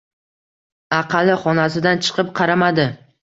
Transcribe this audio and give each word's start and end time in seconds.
Aqalli 0.99 1.35
xonasidan 1.43 2.03
chiqib 2.07 2.35
qaramadi. 2.43 2.89